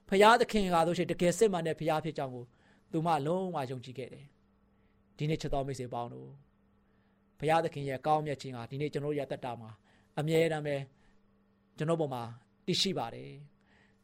[0.10, 2.46] ဖရာသခင်ကဆိုရှင်တကယ်စစ်မှန်တဲ့ဖရာဖြစ်ကြောင်းကို
[2.92, 4.26] သူမလုံးဝယုံကြည်ခဲ့တယ်
[5.18, 6.30] ဒီနေ့ချက်တော်မိတ်ဆွေပေါင်းတို့
[7.40, 9.70] ဘုရားသခင်ရဲ့ကောင်းမြတ်ခြင်းဟာဒီနေ့ကျွန်တော်ရဲ့တက်တာမှာ
[10.20, 10.76] အမြဲတမ်းပဲ
[11.78, 12.24] ကျွန်တော်ပေါ်မှာ
[12.66, 13.32] တည်ရှိပါတယ်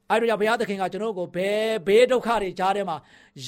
[0.09, 2.97] အဲ့တော့ဘုရားသခင်ကကျွန်တော်ကိုဘယ်ဘေးဒုက္ခတွေကြားထဲမှာ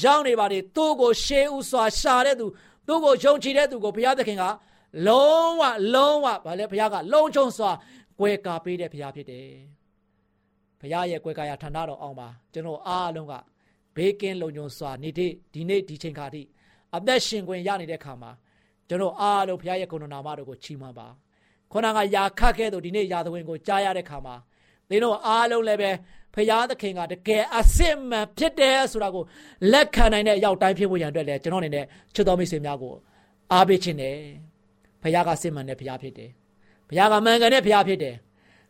[0.02, 2.46] ရောက်နေပါလေသူ့ကိုရှေးဥစွာရှာတဲ့သူ
[2.88, 4.44] သူ့ကိုယုံကြည်တဲ့သူကိုဘုရားသခင်က
[5.08, 7.72] လုံးဝလုံးဝဗာလဲဘုရားကလုံခြုံစွာ
[8.20, 9.48] ကွယ်ကာပေးတဲ့ဘုရားဖြစ်တယ်
[10.82, 13.34] ဘုရားရဲ့ကွယ်ကာရဌာနတော်အောင်ပါကျွန်တော်အားလုံးက
[13.96, 16.42] ဘေးကင်းလုံခြုံစွာနေတဲ့ဒီနေ့ဒီချိန်ခါထိ
[16.96, 18.32] အသက်ရှင်ခွင့်ရနေတဲ့ခါမှာ
[18.88, 21.08] ကျွန်တော်အားလုံးဘုရားရဲ့ဂုဏနာမတော်ကိုချီးမွမ်းပါ
[21.72, 24.36] ခொနကယာခတ်ခဲ့သူဒီနေ့ယာသဝင်ကိုကြားရတဲ့ခါမှာ
[24.90, 25.92] သင်တို့အားလုံးလည်းပဲ
[26.36, 29.24] ဖရာသခင်ကတကယ်အစစ်မှန်ဖြစ်တယ်ဆိုတာကို
[29.72, 32.94] လက်ခံနိုင်တဲ့အရောက်တိုင်းဖြစ်ဖို့ရန်အတွက်လည်းကျွန်တော်အနေနဲ့ချစ်တော်မိတ်ဆွေများကို
[33.54, 34.18] အားပေးခြင်းတယ်
[35.04, 36.30] ဖရာကစစ်မှန်တဲ့ဖရာဖြစ်တယ်
[36.90, 38.16] ဖရာကမှန်ကန်တဲ့ဖရာဖြစ်တယ်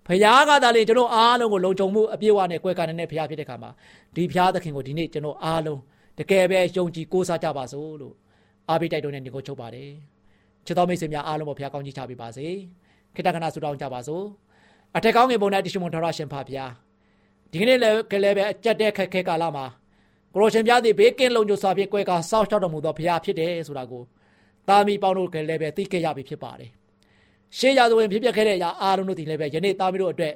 [0.08, 3.72] ဖရာကသာလေကျွန်တော်အားလုံးကိုလုံခြုံမှုအပြည့်အဝနဲ့ကွယ်ကာနေတဲ့ဖရာဖြစ်တဲ့ခါမှာ
[4.16, 5.80] ဒီဖရာသခင်ကိုဒီနေ့ကျွန်တော်အားလုံး
[6.20, 8.16] တကယ်ပဲယုံကြည်ကိုးစားကြပါစို့လို့
[8.70, 9.92] အားပေးတိုက်တွန်းတဲ့ညီကိုချုပ်ပါတယ်
[10.66, 12.48] ချစ်တော်မိတ်ဆွေများအားလုံးကိုဖရာကောင်းကြီးချပေးပါစေ
[13.16, 14.24] ခိတ္တကနာဆုတောင်းကြပါစို့
[14.98, 16.72] အထက်ကောင်းငယ်ပုံနဲ့တရှိမွန်ထရရှင်ဖာဖျား
[17.52, 19.66] ဒီကနေ့လည်းကလေးပဲအကြက်တဲ့ခက်ခဲကာလမှာ
[20.34, 24.04] ကိုရိုရှင်ပြားသည်ဘေးကင်းလုံခြုံစွာဖြင့်ကွဲကာစောင့်ရှောက်တော်မူသောဘုရားဖြစ်တယ်ဆိုတာကို
[24.68, 26.70] တာမီပေါင်းတို့ကလည်းပဲသိခဲ့ရပြီဖြစ်ပါတယ်
[27.58, 30.34] ရှေးရာဇဝင်ဖြစ်ပျက်ခဲ့တဲ့အရာအားလုံးတို့ဒီလည်းပဲယနေ့တာမီတို့အတွက်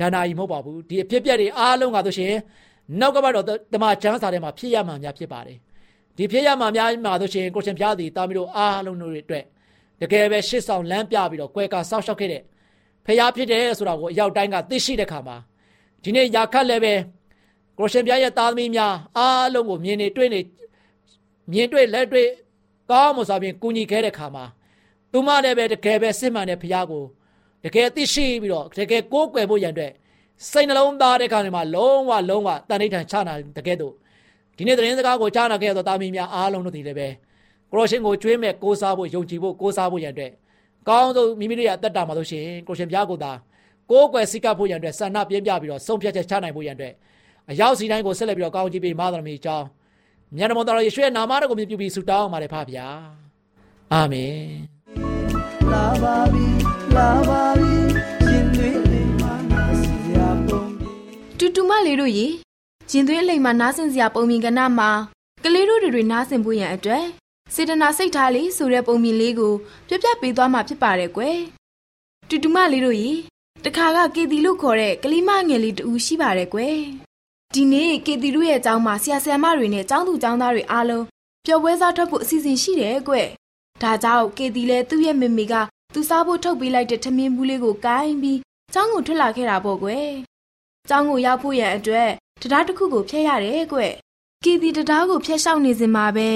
[0.00, 2.34] ဒဏ္ဍာရီမဟုတ်ပါဘူးဒီအဖြစ်ပျက်တွေအားလုံးကဆိုရှင်
[3.00, 5.58] နောက်ကဘတော့တမချန်းစာထဲမှာဖြစ်ရမှများဖြစ်ပါတယ်
[6.16, 9.44] ဒီဖြစ်ရမှများမှာဆိုရှင်ကိုရှင်ပြားသည်တာမီတို့အားလုံးတို့အတွက်
[10.00, 12.42] တကယ်ပဲရှစ်ဆောင်လမ်းပြပြီးတော့ကွဲကာစောင့်ရှောက်ခဲ့တဲ့
[13.06, 15.36] ဖျားဖြစ်တယ်ဆိုတာကိုအရောက်တိုင်းကသိရှိတဲ့ခါမှာ
[16.02, 16.94] ဒီနေ့ယာခတ်လည်းပဲ
[17.78, 20.40] ကိုရှင်ပြရဲ့သားသမီးများအားလုံးကိုမြင်နေတွေ့နေ
[21.52, 22.28] မြင်တွေ့လက်တွေ့
[22.90, 24.44] ကောင်းမွန်စွာဖြင့်ကူညီခဲ့တဲ့ခါမှာ
[25.12, 27.04] သူမလည်းပဲတကယ်ပဲစစ်မှန်တဲ့ဘုရားကို
[27.64, 29.92] တကယ်သိရှိပြီးတော့တကယ်ကိုးကွယ်ဖို့ရန်အတွက်
[30.50, 33.94] စိတ်နှလုံးသားတဲ့ခါမှာလုံးဝလုံးဝတန်ဋိဌာန်ချနာတကယ်တော့
[34.56, 37.08] ဒီနေ့သတင်းစကားကိုကြားနာခဲ့သောတာမီများအားလုံးတို့ဒီလည်းပဲ
[37.70, 40.32] ကိုရရှင်ကိုကျွေးမဲ့ကိုးစားဖို့ယုံကြည်ဖို့ကိုးစားဖို့ရန်အတွက်
[40.88, 43.32] ကောင်းဆုံးမိမိတို့ရဲ့အသက်တာမှာလို့ရှိရင်ကိုရှင်ဘုရားကိုသာ
[43.90, 46.94] ကိုးကွယ်စိတ်ကပ်ဖို့ရန်အတွက်ဆန္ဒပြင်းပြပြီးတော့ဆုံးဖြတ်ချက်ချနိုင်ဖို့ရန်အတွက်
[47.50, 49.66] အရောက်စီတိုင်းကိုဆက်လက်ပြီးတော့ကောင်းချီးပေးမာသမီအကြောင်း
[50.36, 52.86] မြတ်တော်တော်ယေရှုရဲ့နာမတော်ကိုမြည်ပြီးဆုတောင်းပါတယ်ဖပါဗျာ
[53.92, 54.40] အာမင်
[55.72, 56.46] လာပါပြီ
[56.96, 57.74] လာပါပြီ
[58.24, 59.82] ရှင်သွေးလေးမှာနာစ
[60.14, 60.62] ရာပုံ
[61.38, 62.26] တူတူမလေးတို့ရေ
[62.92, 64.90] ရင်သွေးလိမ်မှာနားဆင်စရာပုံမြင်ကဏ္ဍမှာ
[65.44, 67.04] ကလေးတို့တွေနားဆင်ဖို့ရန်အတွက်
[67.54, 69.52] စေတနာစိတ်ထားလေးဆိုတဲ့ပုံမြင်လေးကို
[69.88, 71.38] ပြပြပေးသွားမှာဖြစ်ပါတယ်ကွယ်
[72.28, 73.10] တူတူမလေးတို့ရေ
[73.64, 76.78] တခါကကေတီလို့ခေါ်တဲ့ကလေးမငယ်လေးတူရှိပါတယ်ကွယ်
[77.54, 81.04] ဒီနေ့ကေတီတို့ရဲ့အကြောင်းမှာဆရာဆရာမတွေနဲ့ကျောင်းသူကျောင်းသားတွေအားလုံး
[81.46, 83.14] ပျော်ပွဲစားထွက်ဖို့အစီအစဉ်ရှိတယ်ကွ
[83.82, 85.54] ဒါကြောင့်ကေတီလည်းသူ့ရဲ့မေမေက
[85.94, 88.38] သူစားဖို့ထုတ်ပေးလိုက်တဲ့ထမင်းဘူးလေးကိုကိုင်းပြီး
[88.72, 90.08] ကျောင်းကိုထွက်လာခဲ့တာပေါ့ကွယ်
[90.88, 93.80] ကျောင်းကိုရောက်ဖို့ရန်အတွက်တရားတစ်ခုကိုဖျက်ရတယ်ကွ
[94.44, 96.28] ကီတီတရားကိုဖျက်ရှောက်နေစင်မှာပဲ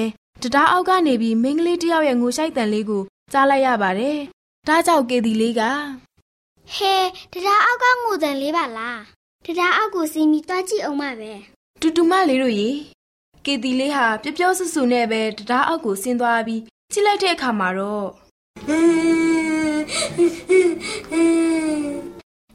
[0.42, 4.18] တရားအောက်ကနေပြီးမိန်းကလေးတယောက်ရဲ့ငိုရှိုက်တန်လေးကိုကြားလိုက်ရပါတယ်
[4.68, 5.62] ဒါကြောင့်ကေတီလေးက
[6.76, 6.94] ဟဲ
[7.32, 9.00] တရားအောက်ကငိုတန်လေးပါလား
[9.46, 11.32] တရားအောက်ကိုစီးပြီးတွားကြည့်အောင်ပါပဲ
[11.80, 12.70] တူတူမလေးတို့ရေ
[13.44, 18.08] ကေတီလေးဟာပျော့ပျော့ဆူဆူနဲ့ပဲတရားအောက်ကိုဆင်းသွားပြီးကြည့်လိုက်တဲ့အခါမှာတော့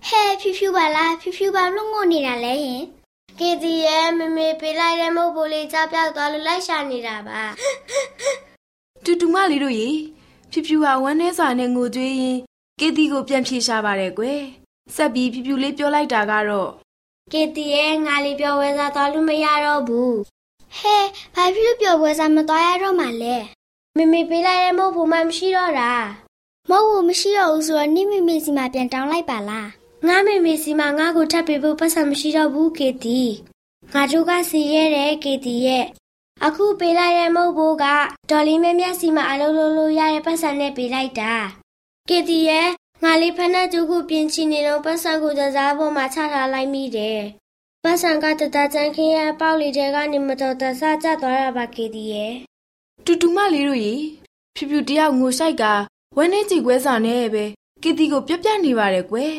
[0.08, 2.82] ဟဲဖြူဖြူပါလားဖြူဖြူပါလို့ငိုနေတာလဲဟင်
[3.40, 7.42] ကေတီရဲ့မမေပေးလိုက်တဲ့မုတ်ပိုးလေးကြားပြောက်သွားလို့လိုက်ရှာနေတာပါ
[9.06, 9.90] တူတူမလေးတို့ရေ
[10.52, 12.47] ဖြူဖြူဟာဝမ်းနေစွာနဲ့ငိုကြွေးရင်း
[12.82, 14.42] ကေတီကိုပြန်ဖြေရှာပါတယ်ကွယ်
[14.96, 16.70] ဆက်ပြီးဖြူဖြူလေးပြောလိုက်တာကတော့
[17.34, 20.16] ကေတီရဲ့ငါလေးပြောဝဲစားသွားလို့မရတော့ဘူး
[20.78, 20.98] ဟဲ
[21.36, 23.36] ဘာဖြစ်လို့ပြောဝဲစားမသွားရတော့မှလဲ
[23.98, 25.92] မမေပေးလိုက်တဲ့မုတ်ဖို့မှမရှိတော့တာ
[26.70, 29.68] မဟုတ်ဘူးမရှိတော့ဘူးဆိုတော့နိမိမိစီမှာပြန်တောင်းလိုက်ပါလား
[30.08, 33.22] ငါမေမေစီမှာငါ့ကိုထပ်ပေးဖို့ပတ်စံမရှိတော့ဘူးကေတီ
[33.94, 35.86] ငါတို့ကစီရဲတဲ့ကေတီရဲ့
[36.46, 37.86] အခုပေးလိုက်တဲ့မုတ်ဘိုးက
[38.30, 41.34] ဒေါ်လေးမဲမြတ်စီမှာအလုံးလုံးလို့ရတဲ့ပတ်စံနဲ့ပေးလိုက်တာ
[42.10, 42.68] ကေတီရဲ့
[43.04, 47.20] ငါလေးဖက်နှက်ကျုပ်ကိုပြင်ချင်နေတော့ပတ်စံကိုတစားပေါ်မှာချထားလိုက်မိတယ်
[47.84, 52.34] ပတ်စံကတတချန်ခင်းရပေါက်လေးတဲကနေမတော်တဆကျသွားတာပါကေတီရဲ့
[53.06, 53.96] တူတူမလေးတို့ရေ
[54.56, 55.64] ဖြူဖြူတယောက်ငိုဆိုင်က
[56.18, 57.44] ဝမ်းနေကြည်ခွဲစာနဲ့ပဲ
[57.84, 59.34] ကီတီကိုပြပြနေပါတယ်ကွယ်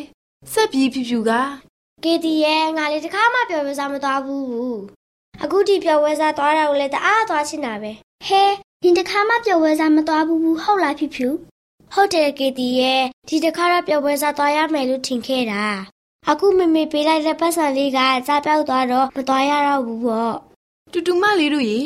[0.52, 1.30] ဆက်ပြီးဖြူဖြူက
[2.04, 4.78] ကီတီရဲ့ငါလေးတခါမှပျော်ပွဲစားမသွားဘူး
[5.42, 7.92] အခုဒီပျော်ပွဲစားသွားတာကိုလည်းတအားသွားချင်တာပဲ
[8.26, 8.42] ဟဲ
[8.82, 11.28] ဒီတခါမှပျော်ပွဲစားမသွားဘူးဟုတ်လားဖြူဖြူ
[11.94, 15.64] ဟုတ်တယ်ကီတီရဲ့ဒီတခါတော့ပျော်ပွဲစားသွားရမယ်လို့ထင်ခဲ့တာ
[16.30, 20.34] အခုမမေပေးလိုက်တဲ့ပတ်စံလေးကစားပြောက်သွားတော့မသွားရတော့ဘူးပေါ့
[20.92, 21.80] တူတူမလေးတို့ရေ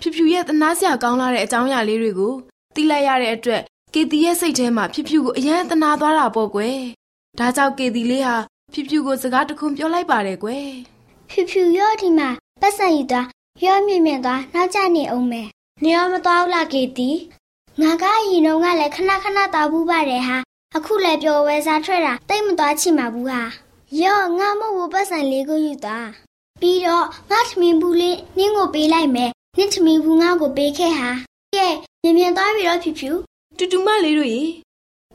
[0.00, 2.34] ဖြူဖြူရဲ့တနာစရာကောင်းလာတဲ့အကြောင်းအရာလေးတွေကို
[2.74, 3.62] သိလိုက်ရတဲ့အတွက်
[3.94, 6.78] ကီတီရဲ့စိတ်ထဲမှာဖြူဖြူကိုအယံတနာသွားတာပေါ့ကွယ်။
[7.38, 8.36] ဒါကြောင့်ကီတီလေးဟာ
[8.72, 10.68] ဖြူဖြူကိုစကားတခုပြောလိုက်ပါတယ်ကွယ်။
[11.30, 12.28] ဖြူဖြူရောဒီမှာ
[12.60, 13.26] ပတ်စံယူသွား
[13.64, 15.48] ရောမြင့်မြင့်သွားနောက်ကျနေအောင်မယ်။
[15.82, 17.10] နေရောမသွားဘူးလားကီတီ။
[17.80, 20.36] ငါကအရင်တော့ကလည်းခဏခဏတောက်ဘူးပါတယ်ဟာ။
[20.76, 23.40] အခုလည်းပျော်ဝဲစားထွက်တာတိတ်မသွားချင်ပါဘူးဟာ။
[24.02, 26.06] ရောငါမဟုတ်ဘူးပတ်စံလေးကိုယူသွား။
[26.60, 31.10] ပြီးတော့ငါထမင်းဘူးလေးနင်းကိုပေးလိုက်မယ်။နင်းထမင်းဘူးငါ့ကိုပေးခဲ့ဟာ။
[31.54, 31.66] ကဲ
[32.02, 33.10] မြင်မြင်သွားပြီတော့ဖြူဖြူ
[33.58, 34.42] တူတူမလေးတို့ရေ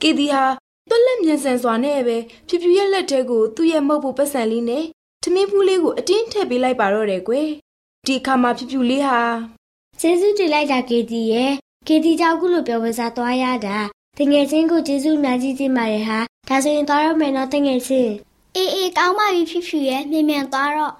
[0.02, 0.44] ကီတီဟာ
[0.88, 2.16] တွက်လက်မြန်ဆန်စွာနဲ့ပဲ
[2.48, 4.84] ဖြူဖြူရဲ့လက်ထဲကိုသူ့ရဲ့မုတ်ဖို့ပတ်စံလေးနဲ့
[5.22, 7.48] ထမင်းဖူးလေးကိုအတင်းထည့်ပေးလိုက်ပါတော့တယ်ကွယ်
[8.06, 9.20] ဒီအခါမှာဖြူဖြူလေးဟာ
[10.00, 11.52] ကျေးဇူးတင်လိုက်တာကေတီရဲ့
[11.90, 13.76] ကေတီကြောင့်ခုလိုပြောဝစားသွားရတာ
[14.18, 18.12] တငယ်ချင်းကိုကျေးဇူးများကြီးတင်ပါတယ်ဟာဒါဆိုရင်သွားရမယ်နော်တငယ်ချင်း
[18.56, 20.94] အေးအေးကောင်းပါပြီဖြူဖြူရဲ့မြန်မြန်သွားတော့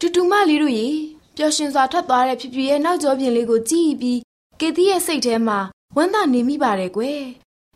[0.00, 0.88] တူတူမလေးတို့ရေ
[1.36, 4.20] ပျော်ရွှင်စွာထွက်သွားတဲ့ဖြူဖြူရဲ့နောက်ကျောပြင်လေးကိုကြည့်ပြီး
[4.60, 5.58] ကေတီရဲ့စိတ်ထဲမှာ
[5.96, 7.20] ဝမ်းသာနေမိပါတယ်ကွယ်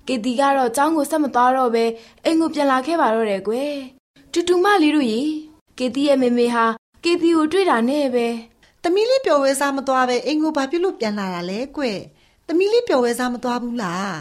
[0.08, 1.84] ကေတီကတော့ចောင်းကိုဆက်မသွားတော့ပဲ
[2.24, 3.74] အိမ်ကိုပြန်လာခဲ့ပါတော့တယ်ကွယ်
[4.32, 5.22] တူတူမလေးတို့ရေ
[5.78, 6.66] ကေတီရဲ့မေမေဟာ
[7.04, 8.26] ကေတီကိုတွေ့တာနဲ့ပဲ
[8.82, 11.84] သမီးလေးပျော်ဝဲစားမသွားပဲအိမ်ကိုဘာဖြစ်လို့ပြန်လာတာလဲကွ
[12.50, 14.14] သမီးလေးပျော်ဝဲစားမသွားဘူးလား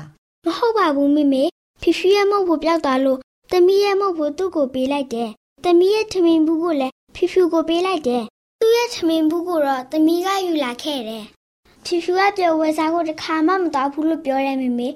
[0.45, 1.43] မဟုတ်ပါဘူးမေမေ
[1.81, 3.19] ဖီဖီရဲ့မုတ်ဖို့ပြောက်သွားလို့
[3.51, 5.29] သမီးရဲ့မုတ်ဖို့သူ့ကိုပေးလိုက်တယ်
[5.65, 8.23] သမီးရဲ့ထမင်းဘူးကိုလည်းဖီဖီကိုပေးလိုက်တယ်
[8.61, 11.25] သူ့ရဲ့ထမင်းဘူးကိုတော့သမီးကယူလာခဲ့တယ်
[11.85, 14.89] ဖီဖီကပျော်ဝဲစားကိုတစ်ခါမှမသွားဘူးလို့ပြောတယ်မေမေ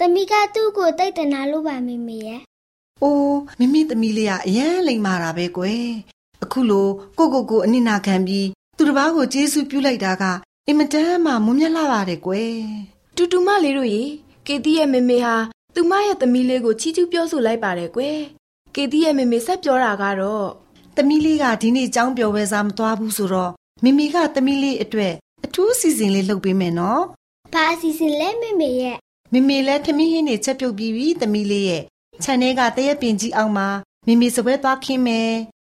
[0.00, 2.40] သမီးကသူ့ကိုတိတ်တနာလို့ပါမေမေရဲ့။
[3.02, 5.86] အိုးမိမိသမီးလေးကအရန်လိမ်မာတာပဲကွယ်။
[6.42, 10.24] အခုလိုကိုကိုကိုအနစ်နာခံပြီးသူတစ်ပါးကိုကျေးဇူးပြုလိုက်တာက
[10.68, 12.54] အင်မတန်မှမွန်မြတ်လာပါတယ်ကွယ်။
[13.16, 14.04] တူတူမလေးတို့ရေ
[14.46, 15.36] ကေတီရဲ့မေမေဟာ
[15.74, 18.18] သူမရဲ့သမီးလေးကိုချီးကျူးပြောဆိုလိုက်ပါတယ်ကွယ်။
[18.74, 20.48] ကေတီရဲ့မေမေဆက်ပြောတာကတော့
[20.96, 27.02] သမီးလေးကဒီနေ့ကြောင်းပြောပွဲစားမသွားဘူးဆိုတော့မိမိကသမီးလေးအတွက်အထူးစီစဉ်လေးလုပ်ပေးမယ်နော်။
[27.54, 28.96] ဘာအစီအစဉ်လဲမေမေရဲ့
[29.32, 31.82] မေမေလည်းထမင်းဟင်းတွေချက်ပြုတ်ပြီးပြီသမီးလေးရဲ့
[32.22, 33.68] ခြံထဲကတရက်ပင်ကြီးအောင်မှာ
[34.06, 35.32] မေမေစပွဲသွားခင်းမယ်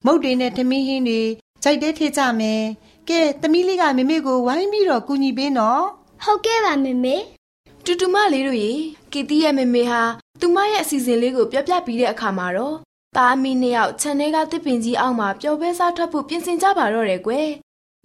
[0.06, 1.22] မုတ်တွေနဲ့ထမင်းဟင်းတွေ
[1.64, 2.62] ကြိုက်တဲ့ထေကြမယ်
[3.10, 5.82] ကဲသမီးလေးကမေမေကိုဝိုင်းပြီးတော့ကူညီပေးနော်
[6.24, 7.16] ဟုတ်ကဲ့ပါမေမေ
[7.86, 8.74] တူတူမလေးတို့ရေ
[9.12, 10.02] ကီတီရဲ့မေမေဟာ
[10.40, 12.76] သူမရဲ့အစီအစဉ်လေးကိုပြပြပြီးတဲ့အခါမှာတော့
[13.16, 17.48] တာအမီနှစ်ယောက်ခြံထဲကတစ်ပင်ကြီးအောက်မှာပျော်ပဲစားထွက်ဖို့ပြင်ဆင်ကြပါတော့တယ်ကွယ်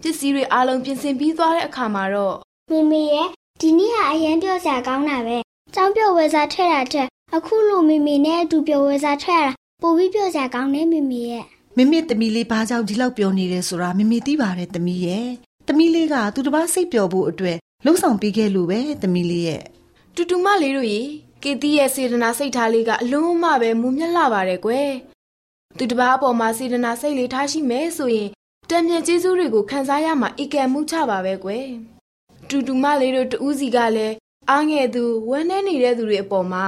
[0.02, 2.36] ပစ္စည်းတွေအားလုံးပြင်ဆင်ပြီးသွားတဲ့အခါမှာတော့
[2.70, 3.28] မေမေရဲ့
[3.60, 5.38] ဒီနေ့ဟာအရင်ပြောစရာကောင်းတာပဲ။
[5.74, 11.44] ကျောင်းပြောဝဲစားထွက်တာထက်အခုလိုမေမေနဲ့အတူပြောဝဲစားထွက်ရတာပိုပြီးပြောစရာကောင်းနေမေမေရဲ့။
[11.76, 15.26] မေမေသမီးလေးဘာကြောင့်ဒီလောက်ပြောနေတယ်ဆိုတာမေမေသိပါတယ်သမီးရဲ့။
[15.68, 19.62] သမီးလေးကသူတစ်ပါးစိတ်ပျော်ဖို့အတွက်လှုပ်ဆောင်ပေးခဲ့လို့ပဲသမီးလေးရဲ့။
[20.14, 21.02] တူတူမလေးတို့ရေ
[21.42, 24.90] ကေတီရဲ့စေတနာစိတ်ထားလေးကအလုံးမပဲမူမြတ်လာပါတယ်ကွယ်။
[25.78, 28.28] သူတစ်ပါးအပေါ်မှာစေတနာစိတ်လေးထားရှိမယ်ဆိုရင်
[28.70, 31.66] တံမြန်ကျေးဇူးတွေကိုခံစားရမှာအကံမှုချပါပဲကွယ်။
[32.48, 34.14] တူတူမလေးတို့တူးစီကလည်း
[34.50, 36.66] အားငယ်သူဝမ်းနည်းနေတဲ့သူတွေအပေါ်မှာ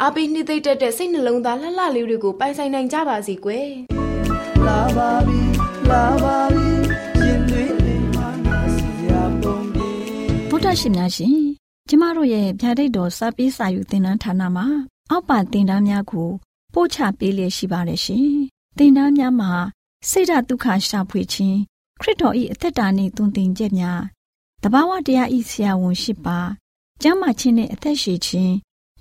[0.00, 3.91] အားပေးနှစ်သိမ့်တတ်တဲ့စိတ်နှလုံးသားလှလှလေးတွေကိုပိုင်ဆိုင်နိုင်ကြပါစေကွယ်
[4.68, 5.40] လာပါပြီ
[5.90, 6.68] လာပါပြီ
[7.24, 9.90] ရင်သွေးလေးမှနာစီရပုံပြေ
[10.50, 11.36] ဗုဒ္ဓရှင်များရှင်
[11.88, 14.66] ကျမတို့ရဲ့ဗျာဒိတ်တော်စာပေးစာယူသင်တန်းဌာနမှာ
[15.10, 16.30] အောက်ပါသင်တန်းများကို
[16.74, 18.28] ပို့ချပေးလျက်ရှိပါတယ်ရှင်
[18.78, 19.52] သင်တန်းများမှာ
[20.10, 21.58] စိတ်ဓာတ်ဒုက္ခရှာဖွေခြင်း
[22.00, 24.00] ခရစ်တော်၏အသက်တာနှင့်သွန်သင်ချက်များ
[24.62, 26.38] တဘာဝတရားဤဆရာဝန်ရှိပါ
[27.02, 28.54] ကျမ်းမာခြင်းနဲ့အသက်ရှည်ခြင်း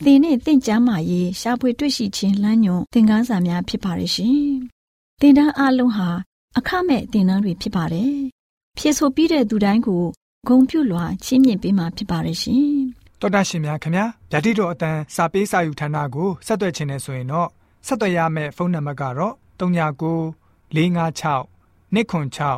[0.03, 4.41] သင်နဲ့သင်ကျမ်းမာရေးရှားဖွေတွေ့ရှိခြင်းလမ်းညွန်သင်ခန်းစာများဖြစ်ပါရဲ့ရှင်။
[5.23, 6.09] သင်တန်းအလုံးဟာ
[6.57, 8.15] အခမဲ့သင်တန်းတွေဖြစ်ပါတယ်။
[8.77, 10.03] ဖြစ်ဆိုပြီးတဲ့သူတိုင်းကို
[10.47, 12.71] ဂုံပြုလွှာချင်းမြင့်ပေးမှာဖြစ်ပါရဲ့ရှင်။
[13.19, 17.49] တော်တာရှင်များခင်ဗျာဗျာတိတော်အတန်းစာပေးစာယူဌာနကိုဆက်သွယ်ခြင်းနဲ့ဆိုရင်တော့
[17.87, 20.11] ဆက်သွယ်ရမယ့်ဖုန်းနံပါတ်ကတော့39
[20.75, 21.39] 656
[21.95, 22.55] 296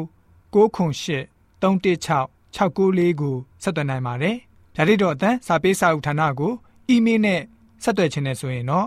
[0.52, 4.36] 98 316 694ကိုဆက်သွင်းနိုင်ပါတယ်။
[4.76, 6.52] ဒါ့အပြင်အတန်းစာပေးစာဥထာဏာကို
[6.88, 7.40] အီးမေးလ်နဲ့
[7.82, 8.86] ဆက်သွယ်ခြင်းနဲ့ဆိုရင်တော့